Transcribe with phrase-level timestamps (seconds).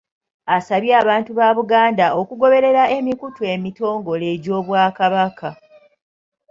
[0.55, 5.49] Asabye abantu ba Buganda okugoberera emikutu emitongole egy'Obwakabaka